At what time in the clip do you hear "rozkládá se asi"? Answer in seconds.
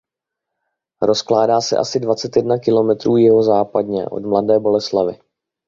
1.01-1.99